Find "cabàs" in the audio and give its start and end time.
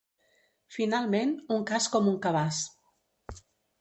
2.25-2.63